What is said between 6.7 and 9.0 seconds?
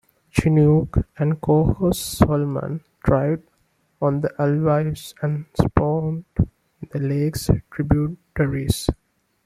the lakes' tributaries.